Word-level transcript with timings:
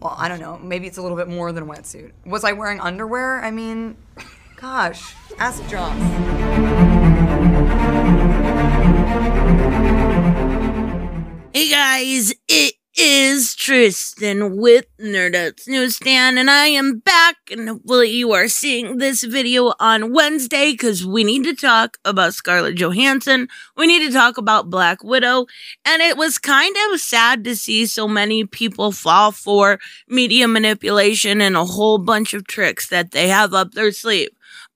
well, 0.00 0.14
I 0.18 0.28
don't 0.28 0.40
know. 0.40 0.58
Maybe 0.58 0.86
it's 0.86 0.98
a 0.98 1.02
little 1.02 1.16
bit 1.16 1.28
more 1.28 1.52
than 1.52 1.64
a 1.64 1.66
wetsuit. 1.66 2.12
Was 2.24 2.44
I 2.44 2.52
wearing 2.52 2.80
underwear? 2.80 3.42
I 3.42 3.50
mean, 3.50 3.96
gosh, 4.56 5.14
ask 5.38 5.66
Joss. 5.68 5.96
Hey 11.52 11.70
guys, 11.70 12.34
it 12.48 12.74
is 12.96 13.54
Tristan 13.54 14.56
with 14.56 14.86
Nerdouts 14.98 15.68
Newsstand, 15.68 16.38
and 16.38 16.50
I 16.50 16.68
am 16.68 17.00
back. 17.00 17.36
And 17.50 17.68
hopefully, 17.68 18.10
you 18.10 18.32
are 18.32 18.48
seeing 18.48 18.96
this 18.96 19.22
video 19.22 19.74
on 19.78 20.14
Wednesday 20.14 20.72
because 20.72 21.06
we 21.06 21.22
need 21.22 21.44
to 21.44 21.54
talk 21.54 21.98
about 22.06 22.34
Scarlett 22.34 22.76
Johansson. 22.78 23.48
We 23.76 23.86
need 23.86 24.06
to 24.06 24.12
talk 24.12 24.38
about 24.38 24.70
Black 24.70 25.04
Widow, 25.04 25.46
and 25.84 26.00
it 26.00 26.16
was 26.16 26.38
kind 26.38 26.74
of 26.90 27.00
sad 27.00 27.44
to 27.44 27.54
see 27.54 27.84
so 27.84 28.08
many 28.08 28.46
people 28.46 28.92
fall 28.92 29.30
for 29.30 29.78
media 30.08 30.48
manipulation 30.48 31.42
and 31.42 31.56
a 31.56 31.66
whole 31.66 31.98
bunch 31.98 32.32
of 32.32 32.46
tricks 32.46 32.88
that 32.88 33.10
they 33.10 33.28
have 33.28 33.52
up 33.52 33.72
their 33.72 33.92
sleeve. 33.92 34.30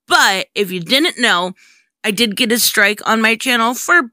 But 0.06 0.48
if 0.54 0.70
you 0.70 0.80
didn't 0.80 1.18
know, 1.18 1.54
I 2.04 2.10
did 2.10 2.36
get 2.36 2.52
a 2.52 2.58
strike 2.58 3.00
on 3.08 3.22
my 3.22 3.36
channel 3.36 3.74
for 3.74 4.10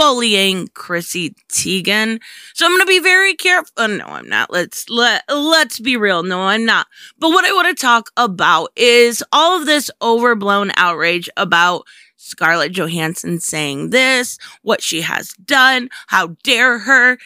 bullying 0.00 0.66
Chrissy 0.68 1.34
Teigen. 1.50 2.20
So 2.54 2.64
I'm 2.64 2.72
going 2.72 2.80
to 2.80 2.86
be 2.86 3.00
very 3.00 3.34
careful. 3.34 3.70
Uh, 3.76 3.86
no, 3.86 4.06
I'm 4.06 4.30
not. 4.30 4.50
Let's 4.50 4.88
let 4.88 5.24
let's 5.28 5.78
be 5.78 5.98
real. 5.98 6.22
No, 6.22 6.40
I'm 6.40 6.64
not. 6.64 6.86
But 7.18 7.28
what 7.30 7.44
I 7.44 7.52
want 7.52 7.68
to 7.68 7.80
talk 7.80 8.10
about 8.16 8.70
is 8.76 9.22
all 9.30 9.60
of 9.60 9.66
this 9.66 9.90
overblown 10.00 10.72
outrage 10.76 11.28
about 11.36 11.82
Scarlett 12.16 12.72
Johansson 12.72 13.40
saying 13.40 13.90
this, 13.90 14.38
what 14.62 14.82
she 14.82 15.02
has 15.02 15.34
done, 15.44 15.90
how 16.06 16.28
dare 16.44 16.78
her. 16.78 17.18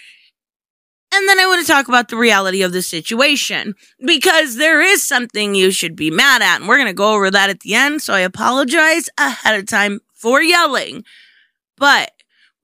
And 1.13 1.29
then 1.29 1.39
I 1.39 1.47
want 1.47 1.65
to 1.65 1.73
talk 1.73 1.87
about 1.87 2.09
the 2.09 2.17
reality 2.17 2.63
of 2.63 2.73
the 2.73 2.83
situation 2.83 3.77
because 4.05 4.57
there 4.57 4.81
is 4.81 5.07
something 5.07 5.55
you 5.55 5.71
should 5.71 5.95
be 5.95 6.11
mad 6.11 6.43
at. 6.43 6.59
And 6.59 6.69
we're 6.69 6.79
going 6.79 6.89
to 6.89 6.93
go 6.93 7.15
over 7.15 7.31
that 7.31 7.51
at 7.51 7.61
the 7.61 7.77
end. 7.77 8.03
So 8.03 8.15
I 8.15 8.21
apologize 8.21 9.09
ahead 9.17 9.61
of 9.61 9.67
time 9.67 10.01
for 10.13 10.43
yelling. 10.43 11.05
But 11.77 12.11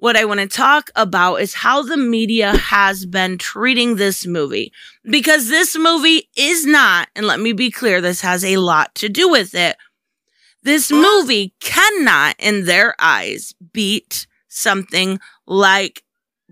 what 0.00 0.16
I 0.16 0.24
want 0.24 0.40
to 0.40 0.46
talk 0.46 0.90
about 0.96 1.36
is 1.36 1.54
how 1.54 1.82
the 1.82 1.96
media 1.96 2.56
has 2.56 3.04
been 3.04 3.36
treating 3.36 3.96
this 3.96 4.26
movie. 4.26 4.72
Because 5.04 5.48
this 5.48 5.76
movie 5.78 6.28
is 6.36 6.66
not, 6.66 7.08
and 7.14 7.26
let 7.26 7.38
me 7.38 7.52
be 7.52 7.70
clear, 7.70 8.00
this 8.00 8.22
has 8.22 8.44
a 8.44 8.56
lot 8.56 8.94
to 8.96 9.08
do 9.08 9.28
with 9.28 9.54
it. 9.54 9.76
This 10.62 10.90
movie 10.90 11.54
cannot, 11.60 12.36
in 12.38 12.64
their 12.64 12.94
eyes, 12.98 13.54
beat 13.72 14.26
something 14.48 15.20
like 15.46 16.02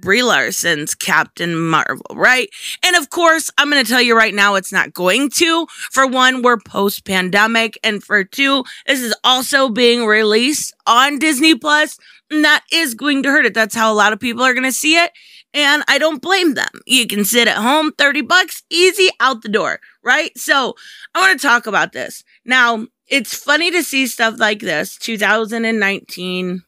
Brie 0.01 0.23
Larson's 0.23 0.95
Captain 0.95 1.57
Marvel, 1.57 2.05
right? 2.15 2.49
And 2.85 2.97
of 2.97 3.11
course, 3.11 3.51
I'm 3.59 3.71
going 3.71 3.85
to 3.85 3.91
tell 3.91 4.01
you 4.01 4.17
right 4.17 4.35
now, 4.35 4.55
it's 4.55 4.73
not 4.73 4.93
going 4.93 5.31
to. 5.37 5.67
For 5.91 6.07
one, 6.07 6.43
we're 6.43 6.59
post 6.59 7.05
pandemic. 7.05 7.79
And 7.83 8.03
for 8.03 8.25
two, 8.25 8.65
this 8.87 9.01
is 9.01 9.15
also 9.25 9.69
being 9.69 10.07
released 10.07 10.75
on 10.87 11.19
Disney 11.19 11.55
Plus. 11.55 11.99
And 12.31 12.45
that 12.45 12.65
is 12.73 12.95
going 12.95 13.23
to 13.23 13.31
hurt 13.31 13.47
it. 13.47 13.55
That's 13.55 13.75
how 13.75 13.93
a 13.93 13.95
lot 13.95 14.13
of 14.13 14.21
people 14.21 14.43
are 14.43 14.55
going 14.55 14.65
to 14.65 14.73
see 14.73 14.97
it. 14.97 15.13
And 15.55 15.83
I 15.89 15.99
don't 15.99 16.21
blame 16.21 16.55
them. 16.55 16.69
You 16.87 17.07
can 17.07 17.25
sit 17.25 17.49
at 17.49 17.57
home, 17.57 17.93
30 17.97 18.21
bucks, 18.23 18.63
easy 18.71 19.09
out 19.19 19.43
the 19.43 19.49
door, 19.49 19.81
right? 20.05 20.37
So 20.37 20.75
I 21.15 21.21
want 21.21 21.41
to 21.41 21.47
talk 21.47 21.67
about 21.67 21.93
this. 21.93 22.23
Now, 22.45 22.87
it's 23.07 23.35
funny 23.35 23.71
to 23.71 23.83
see 23.83 24.07
stuff 24.07 24.39
like 24.39 24.61
this, 24.61 24.99
2019 24.99 26.63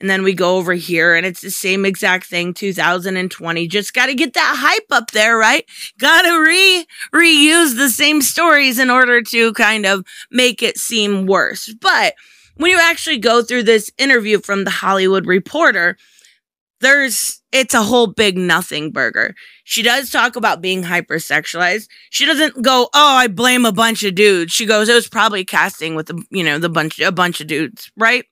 and 0.00 0.08
then 0.08 0.22
we 0.22 0.32
go 0.32 0.56
over 0.56 0.72
here 0.72 1.14
and 1.14 1.26
it's 1.26 1.42
the 1.42 1.50
same 1.50 1.84
exact 1.84 2.26
thing, 2.26 2.54
2020. 2.54 3.68
Just 3.68 3.92
got 3.92 4.06
to 4.06 4.14
get 4.14 4.32
that 4.32 4.56
hype 4.58 4.86
up 4.90 5.10
there, 5.10 5.36
right? 5.36 5.64
Got 5.98 6.22
to 6.22 6.40
re 6.40 6.86
reuse 7.14 7.76
the 7.76 7.90
same 7.90 8.22
stories 8.22 8.78
in 8.78 8.88
order 8.88 9.20
to 9.22 9.52
kind 9.52 9.84
of 9.84 10.04
make 10.30 10.62
it 10.62 10.78
seem 10.78 11.26
worse. 11.26 11.72
But 11.74 12.14
when 12.56 12.70
you 12.70 12.78
actually 12.80 13.18
go 13.18 13.42
through 13.42 13.64
this 13.64 13.90
interview 13.98 14.40
from 14.40 14.64
the 14.64 14.70
Hollywood 14.70 15.26
Reporter, 15.26 15.96
there's 16.80 17.40
it's 17.52 17.74
a 17.74 17.82
whole 17.82 18.06
big 18.06 18.38
nothing 18.38 18.90
burger. 18.90 19.34
She 19.64 19.82
does 19.82 20.10
talk 20.10 20.36
about 20.36 20.62
being 20.62 20.82
hypersexualized. 20.82 21.88
She 22.10 22.26
doesn't 22.26 22.62
go, 22.62 22.88
"Oh, 22.94 23.14
I 23.16 23.28
blame 23.28 23.66
a 23.66 23.72
bunch 23.72 24.02
of 24.04 24.14
dudes." 24.14 24.52
She 24.52 24.66
goes, 24.66 24.88
"It 24.88 24.94
was 24.94 25.08
probably 25.08 25.44
casting 25.44 25.94
with 25.94 26.06
the, 26.06 26.22
you 26.30 26.44
know, 26.44 26.58
the 26.58 26.68
bunch 26.68 26.98
a 27.00 27.12
bunch 27.12 27.40
of 27.40 27.46
dudes, 27.46 27.90
right?" 27.96 28.24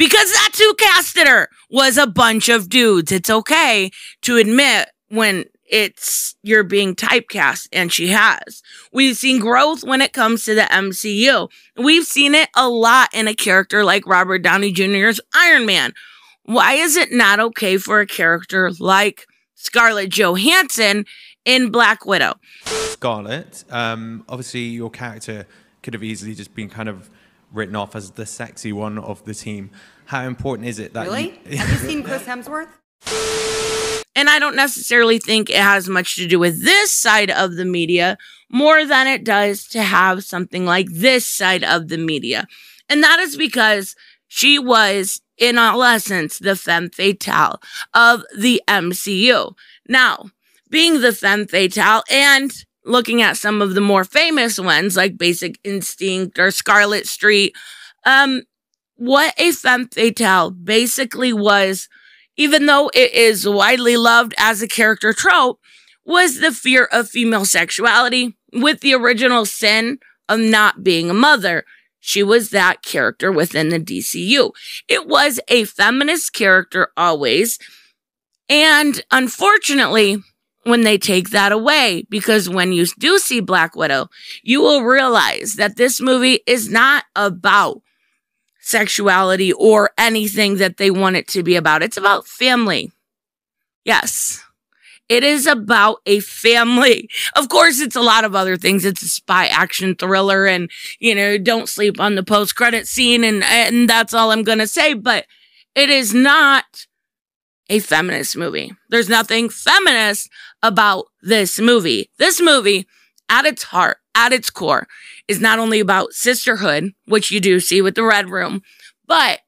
because 0.00 0.32
that's 0.32 0.58
who 0.58 0.74
casted 0.74 1.28
her 1.28 1.48
was 1.68 1.98
a 1.98 2.06
bunch 2.06 2.48
of 2.48 2.70
dudes. 2.70 3.12
It's 3.12 3.28
okay 3.28 3.90
to 4.22 4.38
admit 4.38 4.88
when 5.08 5.44
it's 5.70 6.34
you're 6.42 6.64
being 6.64 6.94
typecast 6.94 7.68
and 7.72 7.92
she 7.92 8.08
has. 8.08 8.62
We've 8.92 9.16
seen 9.16 9.38
growth 9.38 9.84
when 9.84 10.00
it 10.00 10.12
comes 10.12 10.44
to 10.44 10.54
the 10.54 10.62
MCU. 10.62 11.48
We've 11.76 12.04
seen 12.04 12.34
it 12.34 12.48
a 12.56 12.68
lot 12.68 13.08
in 13.12 13.28
a 13.28 13.34
character 13.34 13.84
like 13.84 14.06
Robert 14.06 14.38
Downey 14.42 14.72
Jr.'s 14.72 15.20
Iron 15.34 15.66
Man. 15.66 15.92
Why 16.44 16.74
is 16.74 16.96
it 16.96 17.12
not 17.12 17.38
okay 17.40 17.76
for 17.76 18.00
a 18.00 18.06
character 18.06 18.70
like 18.80 19.26
Scarlett 19.54 20.10
Johansson 20.10 21.04
in 21.44 21.70
Black 21.70 22.04
Widow? 22.06 22.34
Scarlett, 22.64 23.64
um, 23.70 24.24
obviously 24.28 24.62
your 24.62 24.90
character 24.90 25.46
could 25.82 25.94
have 25.94 26.02
easily 26.02 26.34
just 26.34 26.54
been 26.54 26.68
kind 26.68 26.88
of 26.88 27.08
written 27.52 27.76
off 27.76 27.94
as 27.94 28.12
the 28.12 28.26
sexy 28.26 28.72
one 28.72 28.98
of 28.98 29.24
the 29.24 29.34
team. 29.34 29.70
How 30.06 30.24
important 30.24 30.68
is 30.68 30.78
it 30.78 30.92
that 30.94 31.04
Really? 31.06 31.40
you, 31.48 31.58
Have 31.58 31.68
you 31.70 31.76
seen 31.88 32.02
Chris 32.02 32.24
Hemsworth? 32.24 32.68
And 34.14 34.28
I 34.28 34.38
don't 34.38 34.56
necessarily 34.56 35.18
think 35.18 35.50
it 35.50 35.56
has 35.56 35.88
much 35.88 36.16
to 36.16 36.26
do 36.26 36.38
with 36.38 36.64
this 36.64 36.92
side 36.92 37.30
of 37.30 37.54
the 37.54 37.64
media 37.64 38.18
more 38.50 38.84
than 38.84 39.06
it 39.06 39.24
does 39.24 39.66
to 39.68 39.82
have 39.82 40.24
something 40.24 40.66
like 40.66 40.88
this 40.90 41.24
side 41.24 41.62
of 41.62 41.88
the 41.88 41.98
media. 41.98 42.46
And 42.88 43.02
that 43.02 43.20
is 43.20 43.36
because 43.36 43.94
she 44.26 44.58
was, 44.58 45.20
in 45.38 45.58
all 45.58 45.82
essence, 45.82 46.38
the 46.38 46.56
femme 46.56 46.90
fatale 46.90 47.60
of 47.94 48.24
the 48.36 48.60
MCU. 48.68 49.54
Now, 49.88 50.30
being 50.68 51.00
the 51.00 51.12
femme 51.12 51.46
fatale 51.46 52.02
and 52.10 52.52
looking 52.84 53.22
at 53.22 53.36
some 53.36 53.62
of 53.62 53.74
the 53.74 53.80
more 53.80 54.04
famous 54.04 54.58
ones 54.58 54.96
like 54.96 55.18
Basic 55.18 55.58
Instinct 55.62 56.38
or 56.38 56.50
Scarlet 56.50 57.06
Street, 57.06 57.54
um, 58.04 58.42
what 58.96 59.34
a 59.38 59.52
femme 59.52 59.88
fatale 59.88 60.50
basically 60.50 61.32
was, 61.32 61.88
even 62.40 62.64
though 62.64 62.90
it 62.94 63.12
is 63.12 63.46
widely 63.46 63.98
loved 63.98 64.32
as 64.38 64.62
a 64.62 64.66
character 64.66 65.12
trope, 65.12 65.60
was 66.06 66.40
the 66.40 66.50
fear 66.50 66.88
of 66.90 67.06
female 67.06 67.44
sexuality 67.44 68.34
with 68.54 68.80
the 68.80 68.94
original 68.94 69.44
sin 69.44 69.98
of 70.26 70.40
not 70.40 70.82
being 70.82 71.10
a 71.10 71.14
mother. 71.14 71.66
She 71.98 72.22
was 72.22 72.48
that 72.48 72.82
character 72.82 73.30
within 73.30 73.68
the 73.68 73.78
DCU. 73.78 74.52
It 74.88 75.06
was 75.06 75.38
a 75.48 75.64
feminist 75.64 76.32
character 76.32 76.88
always. 76.96 77.58
And 78.48 79.02
unfortunately, 79.10 80.22
when 80.62 80.80
they 80.80 80.96
take 80.96 81.30
that 81.30 81.52
away, 81.52 82.06
because 82.08 82.48
when 82.48 82.72
you 82.72 82.86
do 82.98 83.18
see 83.18 83.40
Black 83.40 83.76
Widow, 83.76 84.08
you 84.42 84.62
will 84.62 84.82
realize 84.82 85.56
that 85.56 85.76
this 85.76 86.00
movie 86.00 86.40
is 86.46 86.70
not 86.70 87.04
about 87.14 87.82
sexuality 88.60 89.52
or 89.52 89.90
anything 89.98 90.56
that 90.56 90.76
they 90.76 90.90
want 90.90 91.16
it 91.16 91.26
to 91.28 91.42
be 91.42 91.56
about. 91.56 91.82
It's 91.82 91.96
about 91.96 92.26
family. 92.26 92.92
Yes. 93.84 94.42
It 95.08 95.24
is 95.24 95.46
about 95.46 95.98
a 96.06 96.20
family. 96.20 97.10
Of 97.36 97.48
course, 97.48 97.80
it's 97.80 97.96
a 97.96 98.00
lot 98.02 98.24
of 98.24 98.34
other 98.36 98.56
things. 98.56 98.84
It's 98.84 99.02
a 99.02 99.08
spy 99.08 99.46
action 99.46 99.94
thriller 99.94 100.46
and, 100.46 100.70
you 100.98 101.14
know, 101.14 101.38
don't 101.38 101.68
sleep 101.68 101.98
on 101.98 102.14
the 102.14 102.22
post 102.22 102.54
credit 102.54 102.86
scene. 102.86 103.24
And, 103.24 103.42
and 103.44 103.88
that's 103.88 104.12
all 104.12 104.30
I'm 104.30 104.42
going 104.42 104.58
to 104.58 104.66
say. 104.66 104.94
But 104.94 105.26
it 105.74 105.90
is 105.90 106.12
not 106.12 106.86
a 107.70 107.78
feminist 107.78 108.36
movie. 108.36 108.72
There's 108.90 109.08
nothing 109.08 109.48
feminist 109.48 110.28
about 110.62 111.06
this 111.22 111.58
movie. 111.58 112.10
This 112.18 112.40
movie, 112.40 112.86
at 113.30 113.46
its 113.46 113.62
heart, 113.62 113.98
at 114.14 114.32
its 114.32 114.50
core, 114.50 114.86
is 115.28 115.40
not 115.40 115.58
only 115.58 115.80
about 115.80 116.12
sisterhood, 116.12 116.92
which 117.06 117.30
you 117.30 117.40
do 117.40 117.60
see 117.60 117.80
with 117.80 117.94
the 117.94 118.02
Red 118.02 118.28
Room, 118.28 118.62
but 119.06 119.40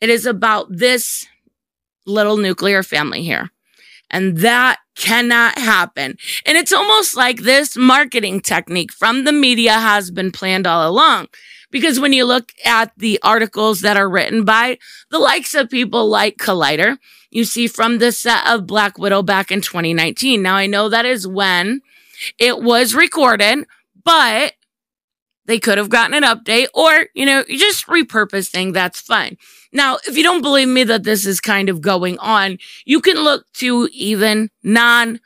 it 0.00 0.08
is 0.08 0.26
about 0.26 0.66
this 0.70 1.26
little 2.06 2.38
nuclear 2.38 2.82
family 2.82 3.22
here. 3.22 3.50
And 4.10 4.38
that 4.38 4.78
cannot 4.96 5.56
happen. 5.56 6.16
And 6.44 6.58
it's 6.58 6.72
almost 6.72 7.16
like 7.16 7.42
this 7.42 7.76
marketing 7.76 8.40
technique 8.40 8.92
from 8.92 9.24
the 9.24 9.32
media 9.32 9.74
has 9.74 10.10
been 10.10 10.32
planned 10.32 10.66
all 10.66 10.90
along. 10.90 11.28
Because 11.70 12.00
when 12.00 12.12
you 12.12 12.24
look 12.24 12.50
at 12.64 12.92
the 12.96 13.20
articles 13.22 13.82
that 13.82 13.96
are 13.96 14.10
written 14.10 14.44
by 14.44 14.78
the 15.10 15.20
likes 15.20 15.54
of 15.54 15.70
people 15.70 16.08
like 16.08 16.36
Collider, 16.36 16.98
you 17.30 17.44
see 17.44 17.68
from 17.68 17.98
the 17.98 18.10
set 18.10 18.44
of 18.48 18.66
Black 18.66 18.98
Widow 18.98 19.22
back 19.22 19.52
in 19.52 19.60
2019. 19.60 20.42
Now, 20.42 20.56
I 20.56 20.66
know 20.66 20.88
that 20.88 21.06
is 21.06 21.28
when 21.28 21.80
it 22.38 22.62
was 22.62 22.94
recorded, 22.94 23.66
but 24.04 24.54
they 25.46 25.58
could 25.58 25.78
have 25.78 25.88
gotten 25.88 26.14
an 26.14 26.22
update 26.22 26.68
or, 26.74 27.06
you 27.14 27.26
know, 27.26 27.44
just 27.48 27.86
repurposing. 27.86 28.72
That's 28.72 29.00
fine. 29.00 29.36
Now, 29.72 29.98
if 30.06 30.16
you 30.16 30.22
don't 30.22 30.42
believe 30.42 30.68
me 30.68 30.84
that 30.84 31.04
this 31.04 31.26
is 31.26 31.40
kind 31.40 31.68
of 31.68 31.80
going 31.80 32.18
on, 32.18 32.58
you 32.84 33.00
can 33.00 33.16
look 33.16 33.50
to 33.54 33.88
even 33.92 34.50
non 34.62 35.20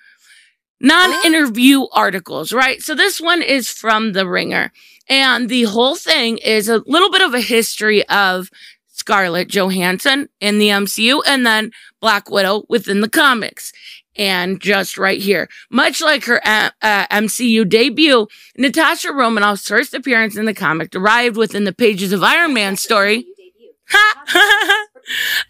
non 0.80 1.26
interview 1.26 1.86
articles, 1.92 2.52
right? 2.52 2.80
So 2.80 2.94
this 2.94 3.20
one 3.20 3.42
is 3.42 3.70
from 3.70 4.12
The 4.12 4.26
Ringer. 4.26 4.72
And 5.08 5.48
the 5.48 5.64
whole 5.64 5.96
thing 5.96 6.38
is 6.38 6.68
a 6.68 6.82
little 6.86 7.10
bit 7.10 7.22
of 7.22 7.34
a 7.34 7.40
history 7.40 8.06
of 8.08 8.50
Scarlett 8.88 9.48
Johansson 9.48 10.28
in 10.40 10.58
the 10.58 10.68
MCU 10.68 11.20
and 11.26 11.44
then 11.44 11.72
Black 12.00 12.30
Widow 12.30 12.64
within 12.68 13.00
the 13.00 13.08
comics. 13.08 13.72
And 14.16 14.60
just 14.60 14.96
right 14.96 15.20
here, 15.20 15.48
much 15.70 16.00
like 16.00 16.24
her 16.26 16.40
uh, 16.46 16.70
uh, 16.80 17.06
MCU 17.08 17.68
debut, 17.68 18.28
Natasha 18.56 19.12
Romanoff's 19.12 19.66
first 19.66 19.92
appearance 19.92 20.36
in 20.36 20.44
the 20.44 20.54
comic 20.54 20.94
arrived 20.94 21.36
within 21.36 21.64
the 21.64 21.72
pages 21.72 22.12
of 22.12 22.22
Iron 22.22 22.54
Man 22.54 22.76
story. 22.76 23.26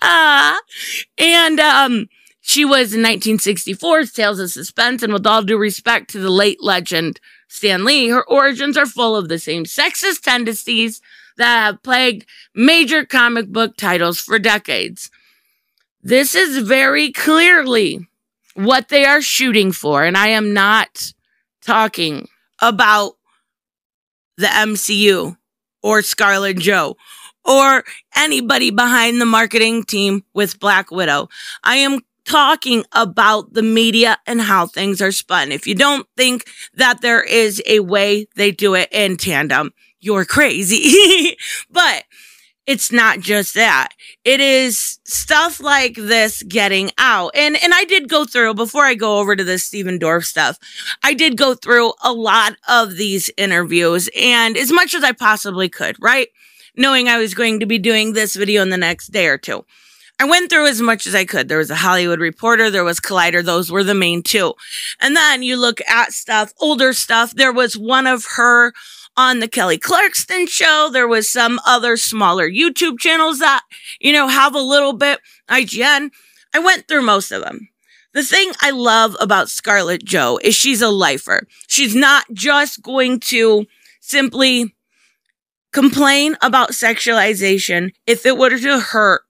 uh, 0.00 0.56
and 1.19 1.61
um, 1.61 2.08
she 2.40 2.64
was 2.64 2.94
in 2.94 3.00
1964, 3.00 4.05
Tales 4.05 4.38
of 4.38 4.50
Suspense, 4.50 5.02
and 5.02 5.12
with 5.12 5.26
all 5.26 5.43
due 5.43 5.58
respect 5.58 6.11
to 6.11 6.19
the 6.19 6.31
late 6.31 6.62
legend 6.62 7.20
Stan 7.49 7.84
Lee, 7.84 8.08
her 8.08 8.25
origins 8.28 8.76
are 8.76 8.87
full 8.87 9.16
of 9.16 9.28
the 9.28 9.38
same 9.38 9.64
sexist 9.64 10.22
tendencies 10.22 11.00
that 11.37 11.64
have 11.64 11.82
plagued 11.82 12.26
major 12.55 13.05
comic 13.05 13.49
book 13.49 13.76
titles 13.76 14.20
for 14.20 14.38
decades. 14.38 15.11
This 16.02 16.34
is 16.34 16.58
very 16.58 17.12
clearly 17.12 18.06
what 18.55 18.89
they 18.89 19.05
are 19.05 19.23
shooting 19.23 19.73
for, 19.73 20.05
and 20.05 20.17
I 20.17 20.29
am 20.29 20.53
not 20.53 21.12
talking 21.65 22.29
about 22.61 23.15
the 24.37 24.47
MCU 24.47 25.37
or 25.83 26.03
Scarlett 26.03 26.59
Joe 26.59 26.97
or 27.45 27.85
anybody 28.17 28.71
behind 28.71 29.21
the 29.21 29.27
marketing 29.27 29.85
team 29.85 30.25
with 30.33 30.59
Black 30.59 30.91
Widow. 30.91 31.29
I 31.62 31.77
am 31.77 32.01
talking 32.25 32.85
about 32.93 33.53
the 33.53 33.62
media 33.62 34.19
and 34.27 34.41
how 34.41 34.67
things 34.67 35.03
are 35.03 35.12
spun. 35.12 35.53
If 35.53 35.67
you 35.67 35.75
don't 35.75 36.07
think 36.17 36.47
that 36.75 37.03
there 37.03 37.23
is 37.23 37.62
a 37.67 37.81
way 37.81 38.27
they 38.35 38.50
do 38.50 38.75
it 38.75 38.89
in 38.93 39.17
tandem, 39.17 39.73
you're 40.00 40.25
crazy. 40.25 41.37
but 41.71 42.05
it's 42.66 42.90
not 42.90 43.20
just 43.20 43.55
that. 43.55 43.90
It 44.25 44.40
is 44.40 44.99
stuff 45.05 45.61
like 45.61 45.96
this 45.96 46.43
getting 46.43 46.90
out. 46.99 47.32
And 47.34 47.56
and 47.62 47.75
I 47.75 47.84
did 47.84 48.08
go 48.08 48.25
through 48.25 48.55
before 48.55 48.84
I 48.84 48.94
go 48.94 49.19
over 49.19 49.37
to 49.37 49.44
the 49.44 49.58
Stephen 49.58 49.99
Dorff 49.99 50.25
stuff. 50.25 50.58
I 51.02 51.14
did 51.14 51.37
go 51.37 51.55
through 51.55 51.93
a 52.02 52.12
lot 52.12 52.56
of 52.69 52.96
these 52.96 53.31
interviews 53.37 54.08
and 54.19 54.56
as 54.56 54.72
much 54.72 54.94
as 54.94 55.05
I 55.05 55.12
possibly 55.12 55.69
could, 55.69 55.96
right? 56.00 56.28
Knowing 56.76 57.08
I 57.08 57.19
was 57.19 57.34
going 57.34 57.61
to 57.61 57.66
be 57.66 57.78
doing 57.78 58.12
this 58.12 58.34
video 58.34 58.62
in 58.62 58.70
the 58.70 58.76
next 58.76 59.08
day 59.08 59.26
or 59.26 59.38
two. 59.38 59.64
I 60.20 60.26
went 60.26 60.49
through 60.49 60.69
as 60.69 60.81
much 60.81 61.06
as 61.06 61.14
I 61.14 61.25
could. 61.25 61.49
There 61.49 61.58
was 61.58 61.70
a 61.70 61.76
Hollywood 61.76 62.20
Reporter, 62.20 62.70
there 62.70 62.84
was 62.84 63.00
Collider, 63.00 63.44
those 63.44 63.70
were 63.70 63.82
the 63.82 63.94
main 63.94 64.22
two. 64.22 64.55
And 65.00 65.16
then 65.16 65.43
you 65.43 65.56
look 65.56 65.81
at 65.88 66.12
stuff, 66.12 66.52
older 66.61 66.93
stuff. 66.93 67.34
There 67.34 67.52
was 67.52 67.76
one 67.76 68.06
of 68.06 68.25
her 68.37 68.72
on 69.16 69.40
the 69.40 69.49
Kelly 69.49 69.78
Clarkson 69.78 70.46
show. 70.46 70.90
There 70.93 71.08
was 71.08 71.31
some 71.31 71.61
other 71.66 71.96
smaller 71.96 72.49
YouTube 72.49 72.99
channels 72.99 73.38
that, 73.38 73.62
you 74.00 74.12
know, 74.12 74.28
have 74.28 74.55
a 74.55 74.61
little 74.61 74.93
bit 74.93 75.20
IGN. 75.49 76.11
I 76.55 76.58
went 76.58 76.88
through 76.88 77.02
most 77.02 77.31
of 77.31 77.43
them. 77.43 77.69
The 78.12 78.22
thing 78.22 78.52
I 78.61 78.70
love 78.70 79.16
about 79.20 79.50
Scarlett 79.50 80.05
Joe 80.05 80.38
is 80.43 80.55
she's 80.55 80.81
a 80.81 80.88
lifer. 80.88 81.46
She's 81.66 81.96
not 81.96 82.25
just 82.32 82.81
going 82.82 83.19
to 83.20 83.66
simply 84.00 84.75
complain 85.72 86.37
about 86.40 86.70
sexualization 86.70 87.90
if 88.06 88.25
it 88.25 88.38
were 88.38 88.56
to 88.56 88.78
hurt 88.78 89.22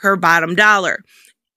her 0.00 0.16
bottom 0.16 0.56
dollar. 0.56 1.04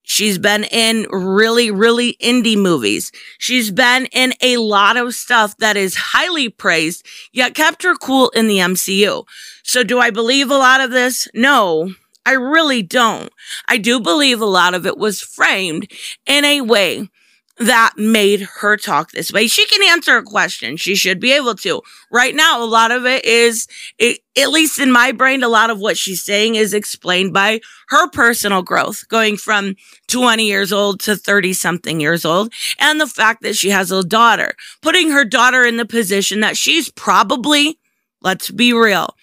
She's 0.05 0.37
been 0.37 0.63
in 0.65 1.07
really, 1.09 1.71
really 1.71 2.15
indie 2.21 2.57
movies. 2.57 3.11
She's 3.37 3.71
been 3.71 4.05
in 4.07 4.33
a 4.41 4.57
lot 4.57 4.97
of 4.97 5.15
stuff 5.15 5.57
that 5.57 5.75
is 5.75 5.95
highly 5.95 6.47
praised, 6.47 7.05
yet 7.33 7.55
kept 7.55 7.83
her 7.83 7.95
cool 7.95 8.29
in 8.29 8.47
the 8.47 8.59
MCU. 8.59 9.25
So 9.63 9.83
do 9.83 9.99
I 9.99 10.11
believe 10.11 10.51
a 10.51 10.57
lot 10.57 10.79
of 10.79 10.91
this? 10.91 11.27
No, 11.33 11.93
I 12.25 12.33
really 12.33 12.81
don't. 12.81 13.31
I 13.67 13.77
do 13.77 13.99
believe 13.99 14.41
a 14.41 14.45
lot 14.45 14.73
of 14.73 14.85
it 14.85 14.97
was 14.97 15.21
framed 15.21 15.91
in 16.25 16.45
a 16.45 16.61
way 16.61 17.09
that 17.57 17.93
made 17.97 18.41
her 18.41 18.75
talk 18.75 19.11
this 19.11 19.31
way. 19.31 19.47
She 19.47 19.65
can 19.67 19.81
answer 19.89 20.17
a 20.17 20.23
question. 20.23 20.75
She 20.75 20.95
should 20.95 21.19
be 21.21 21.31
able 21.31 21.55
to. 21.55 21.81
Right 22.11 22.35
now, 22.35 22.61
a 22.61 22.65
lot 22.65 22.91
of 22.91 23.05
it 23.05 23.23
is, 23.23 23.67
it, 23.97 24.19
at 24.37 24.49
least 24.49 24.77
in 24.77 24.91
my 24.91 25.13
brain, 25.13 25.41
a 25.41 25.47
lot 25.47 25.69
of 25.69 25.79
what 25.79 25.97
she's 25.97 26.21
saying 26.21 26.55
is 26.55 26.73
explained 26.73 27.31
by 27.33 27.61
her 27.87 28.09
personal 28.09 28.61
growth, 28.61 29.07
going 29.07 29.37
from 29.37 29.75
20 30.07 30.45
years 30.45 30.73
old 30.73 30.99
to 31.01 31.15
30 31.15 31.53
something 31.53 32.01
years 32.01 32.25
old, 32.25 32.51
and 32.77 32.99
the 32.99 33.07
fact 33.07 33.41
that 33.43 33.55
she 33.55 33.69
has 33.69 33.89
a 33.89 34.03
daughter, 34.03 34.53
putting 34.81 35.11
her 35.11 35.23
daughter 35.23 35.63
in 35.63 35.77
the 35.77 35.85
position 35.85 36.41
that 36.41 36.57
she's 36.57 36.91
probably, 36.91 37.79
let's 38.21 38.51
be 38.51 38.73
real, 38.73 39.15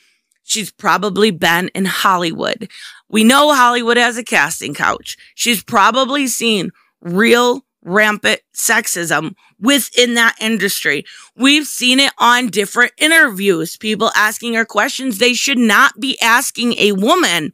she's 0.43 0.71
probably 0.71 1.31
been 1.31 1.69
in 1.75 1.85
Hollywood. 1.85 2.71
We 3.11 3.25
know 3.25 3.55
Hollywood 3.55 3.99
has 3.99 4.17
a 4.17 4.25
casting 4.25 4.73
couch. 4.73 5.19
She's 5.35 5.63
probably 5.63 6.27
seen 6.29 6.71
real 7.03 7.63
rampant 7.83 8.41
sexism 8.55 9.35
within 9.61 10.15
that 10.15 10.37
industry. 10.41 11.05
We've 11.37 11.67
seen 11.67 12.01
it 12.01 12.13
on 12.19 12.49
different 12.49 12.93
interviews, 12.99 13.77
people 13.77 14.11
asking 14.15 14.55
her 14.55 14.65
questions 14.65 15.19
they 15.19 15.35
should 15.35 15.59
not 15.59 16.01
be 16.01 16.21
asking 16.21 16.75
a 16.79 16.93
woman, 16.93 17.53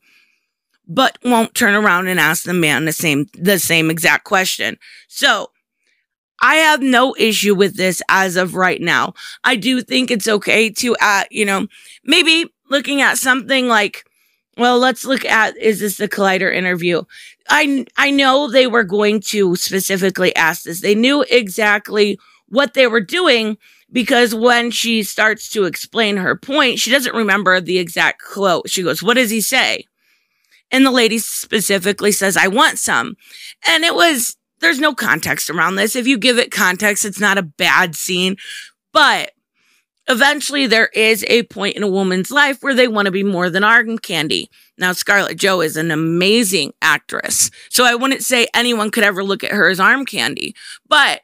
but 0.87 1.19
won't 1.25 1.55
turn 1.55 1.75
around 1.75 2.09
and 2.09 2.21
ask 2.21 2.45
the 2.45 2.55
man 2.55 2.85
the 2.85 2.93
same, 2.93 3.27
the 3.35 3.59
same 3.59 3.91
exact 3.91 4.25
question. 4.25 4.79
So 5.09 5.51
I 6.41 6.57
have 6.57 6.81
no 6.81 7.15
issue 7.19 7.55
with 7.55 7.77
this 7.77 8.01
as 8.09 8.37
of 8.37 8.55
right 8.55 8.81
now. 8.81 9.15
I 9.45 9.57
do 9.57 9.83
think 9.83 10.11
it's 10.11 10.29
okay 10.29 10.71
to, 10.71 10.97
uh, 11.01 11.25
you 11.31 11.45
know, 11.45 11.67
maybe 12.05 12.53
looking 12.71 13.01
at 13.01 13.19
something 13.19 13.69
like, 13.69 14.05
well, 14.58 14.78
let's 14.78 15.05
look 15.05 15.25
at 15.25 15.56
is 15.56 15.81
this 15.81 15.96
the 15.96 16.08
Collider 16.08 16.52
interview? 16.52 17.02
I 17.49 17.87
I 17.96 18.10
know 18.10 18.50
they 18.50 18.66
were 18.66 18.84
going 18.84 19.20
to 19.28 19.56
specifically 19.56 20.34
ask 20.37 20.64
this. 20.64 20.81
They 20.81 20.94
knew 20.94 21.25
exactly 21.31 22.19
what 22.49 22.75
they 22.75 22.87
were 22.87 23.00
doing 23.00 23.56
because 23.90 24.34
when 24.34 24.70
she 24.70 25.02
starts 25.02 25.49
to 25.50 25.64
explain 25.64 26.16
her 26.16 26.37
point, 26.37 26.78
she 26.78 26.90
doesn't 26.90 27.14
remember 27.14 27.60
the 27.60 27.78
exact 27.78 28.22
quote. 28.22 28.69
She 28.69 28.82
goes, 28.82 29.02
"What 29.02 29.14
does 29.14 29.31
he 29.31 29.40
say?" 29.40 29.84
And 30.70 30.84
the 30.84 30.90
lady 30.90 31.19
specifically 31.19 32.12
says, 32.12 32.37
"I 32.37 32.49
want 32.49 32.78
some." 32.78 33.16
And 33.66 33.84
it 33.84 33.94
was 33.94 34.37
there's 34.60 34.81
no 34.81 34.94
context 34.94 35.50
around 35.50 35.76
this. 35.76 35.94
If 35.94 36.06
you 36.06 36.19
give 36.19 36.38
it 36.38 36.50
context, 36.50 37.05
it's 37.05 37.20
not 37.20 37.38
a 37.38 37.43
bad 37.43 37.94
scene, 37.94 38.37
but 38.93 39.31
eventually 40.08 40.67
there 40.67 40.88
is 40.88 41.24
a 41.29 41.43
point 41.44 41.77
in 41.77 41.82
a 41.82 41.88
woman's 41.88 42.31
life 42.31 42.62
where 42.62 42.74
they 42.74 42.88
want 42.88 43.06
to 43.06 43.12
be 43.12 43.22
more 43.22 43.50
than 43.50 43.62
arm 43.62 43.98
candy. 43.98 44.50
Now, 44.79 44.93
Scarlett 44.93 45.36
Joe 45.38 45.60
is 45.60 45.77
an 45.77 45.91
amazing 45.91 46.72
actress. 46.81 47.50
So 47.69 47.84
I 47.84 47.94
wouldn't 47.94 48.22
say 48.22 48.46
anyone 48.55 48.91
could 48.91 49.05
ever 49.05 49.22
look 49.22 49.44
at 49.44 49.53
her 49.53 49.69
as 49.69 49.81
arm 49.81 50.06
candy. 50.06 50.55
But 50.88 51.22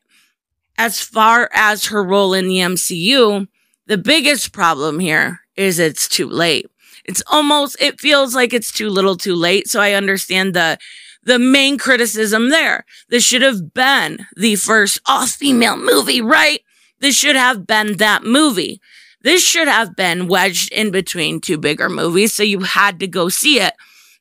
as 0.76 1.00
far 1.00 1.48
as 1.54 1.86
her 1.86 2.02
role 2.02 2.34
in 2.34 2.46
the 2.46 2.58
MCU, 2.58 3.48
the 3.86 3.98
biggest 3.98 4.52
problem 4.52 4.98
here 4.98 5.40
is 5.56 5.78
it's 5.78 6.08
too 6.08 6.28
late. 6.28 6.70
It's 7.04 7.22
almost, 7.30 7.76
it 7.80 8.00
feels 8.00 8.34
like 8.34 8.52
it's 8.52 8.72
too 8.72 8.88
little 8.88 9.16
too 9.16 9.34
late. 9.34 9.68
So 9.68 9.80
I 9.80 9.92
understand 9.92 10.54
the, 10.54 10.78
the 11.22 11.38
main 11.38 11.78
criticism 11.78 12.50
there. 12.50 12.84
This 13.08 13.24
should 13.24 13.42
have 13.42 13.72
been 13.72 14.26
the 14.36 14.56
first 14.56 15.00
all 15.06 15.26
female 15.26 15.76
movie, 15.76 16.20
right? 16.20 16.60
This 17.00 17.16
should 17.16 17.36
have 17.36 17.66
been 17.66 17.96
that 17.98 18.24
movie. 18.24 18.80
This 19.20 19.42
should 19.42 19.68
have 19.68 19.96
been 19.96 20.28
wedged 20.28 20.72
in 20.72 20.90
between 20.90 21.40
two 21.40 21.58
bigger 21.58 21.88
movies, 21.88 22.34
so 22.34 22.42
you 22.42 22.60
had 22.60 23.00
to 23.00 23.06
go 23.06 23.28
see 23.28 23.58
it. 23.58 23.74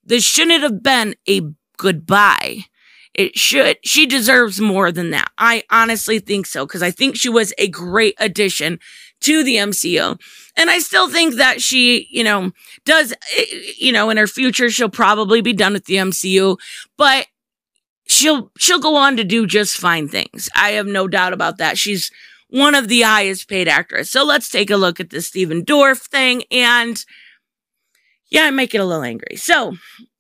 This 0.04 0.24
shouldn't 0.24 0.64
have 0.64 0.82
been 0.82 1.16
a 1.28 1.42
goodbye. 1.78 2.66
It 3.14 3.38
should, 3.38 3.78
she 3.84 4.06
deserves 4.06 4.60
more 4.60 4.92
than 4.92 5.12
that. 5.12 5.30
I 5.38 5.64
honestly 5.70 6.20
think 6.20 6.46
so, 6.46 6.66
because 6.66 6.82
I 6.82 6.90
think 6.90 7.16
she 7.16 7.30
was 7.30 7.54
a 7.58 7.68
great 7.68 8.16
addition 8.18 8.80
to 9.22 9.44
the 9.44 9.58
MCU. 9.58 10.20
And 10.56 10.70
I 10.70 10.80
still 10.80 11.10
think 11.10 11.36
that 11.36 11.62
she, 11.62 12.08
you 12.10 12.24
know, 12.24 12.52
does, 12.86 13.12
eh, 13.38 13.46
you 13.78 13.92
know, 13.92 14.10
in 14.10 14.18
her 14.18 14.28
future, 14.28 14.70
she'll 14.70 14.90
probably 14.90 15.42
be 15.42 15.54
done 15.54 15.74
with 15.74 15.86
the 15.86 15.96
MCU, 15.96 16.58
but 16.98 17.28
she'll, 18.08 18.52
she'll 18.58 18.80
go 18.80 18.96
on 18.96 19.18
to 19.18 19.24
do 19.24 19.46
just 19.46 19.78
fine 19.78 20.08
things. 20.08 20.50
I 20.56 20.72
have 20.72 20.88
no 20.88 21.08
doubt 21.08 21.34
about 21.34 21.58
that. 21.58 21.78
She's, 21.78 22.10
one 22.54 22.76
of 22.76 22.88
the 22.88 23.02
highest 23.02 23.50
paid 23.50 23.68
actors. 23.68 24.12
So 24.12 24.24
let's 24.24 24.48
take 24.48 24.70
a 24.70 24.78
look 24.78 25.00
at 25.00 25.10
the 25.10 25.24
Stephen 25.24 25.66
Dorff 25.66 26.02
thing. 26.02 26.44
And 26.52 27.04
yeah, 28.30 28.44
I 28.44 28.52
make 28.52 28.76
it 28.76 28.78
a 28.78 28.86
little 28.86 29.04
angry. 29.04 29.38
So 29.38 29.76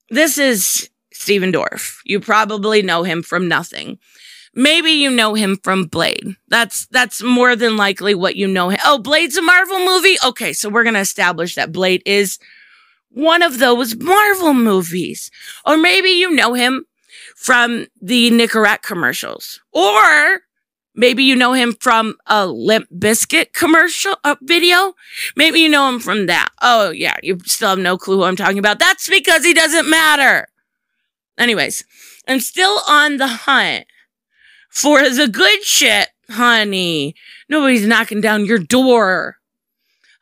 this 0.09 0.39
is 0.39 0.89
Stephen 1.13 1.51
Dorff. 1.51 1.99
You 2.05 2.19
probably 2.19 2.81
know 2.81 3.03
him 3.03 3.21
from 3.21 3.47
nothing. 3.47 3.99
Maybe 4.55 4.89
you 4.89 5.11
know 5.11 5.35
him 5.35 5.59
from 5.63 5.85
Blade. 5.85 6.35
That's 6.47 6.87
that's 6.87 7.21
more 7.21 7.55
than 7.55 7.77
likely 7.77 8.15
what 8.15 8.35
you 8.35 8.47
know 8.47 8.69
him. 8.69 8.79
Oh, 8.83 8.97
Blade's 8.97 9.37
a 9.37 9.41
Marvel 9.43 9.85
movie? 9.85 10.15
Okay, 10.25 10.53
so 10.53 10.69
we're 10.69 10.83
gonna 10.83 10.99
establish 10.99 11.53
that 11.53 11.71
Blade 11.71 12.01
is 12.03 12.39
one 13.09 13.43
of 13.43 13.59
those 13.59 13.95
Marvel 13.95 14.55
movies. 14.55 15.29
Or 15.67 15.77
maybe 15.77 16.09
you 16.09 16.31
know 16.31 16.55
him 16.55 16.85
from 17.35 17.85
the 18.01 18.31
Nicorette 18.31 18.81
commercials. 18.81 19.61
Or 19.71 20.41
Maybe 20.95 21.23
you 21.23 21.35
know 21.35 21.53
him 21.53 21.73
from 21.73 22.15
a 22.27 22.45
Limp 22.45 22.87
Bizkit 22.91 23.53
commercial 23.53 24.15
uh, 24.23 24.35
video. 24.41 24.93
Maybe 25.35 25.59
you 25.59 25.69
know 25.69 25.89
him 25.89 25.99
from 25.99 26.27
that. 26.27 26.49
Oh, 26.61 26.91
yeah, 26.91 27.15
you 27.23 27.39
still 27.45 27.69
have 27.69 27.79
no 27.79 27.97
clue 27.97 28.17
who 28.17 28.23
I'm 28.23 28.35
talking 28.35 28.59
about. 28.59 28.79
That's 28.79 29.09
because 29.09 29.43
he 29.43 29.53
doesn't 29.53 29.89
matter. 29.89 30.47
Anyways, 31.37 31.83
I'm 32.27 32.39
still 32.39 32.79
on 32.87 33.17
the 33.17 33.27
hunt 33.27 33.85
for 34.69 35.09
the 35.09 35.27
good 35.27 35.63
shit, 35.63 36.09
honey. 36.29 37.15
Nobody's 37.49 37.87
knocking 37.87 38.21
down 38.21 38.45
your 38.45 38.59
door. 38.59 39.37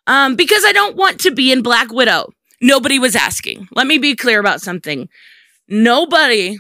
Um, 0.08 0.36
because 0.36 0.64
I 0.66 0.72
don't 0.72 0.96
want 0.96 1.20
to 1.22 1.32
be 1.32 1.52
in 1.52 1.62
Black 1.62 1.92
Widow. 1.92 2.34
Nobody 2.62 2.98
was 2.98 3.16
asking. 3.16 3.68
Let 3.72 3.88
me 3.88 3.98
be 3.98 4.16
clear 4.16 4.40
about 4.40 4.62
something. 4.62 5.10
Nobody 5.68 6.58